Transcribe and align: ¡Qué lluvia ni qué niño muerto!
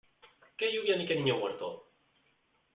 ¡Qué 0.57 0.71
lluvia 0.71 0.95
ni 0.97 1.05
qué 1.05 1.13
niño 1.15 1.37
muerto! 1.37 1.67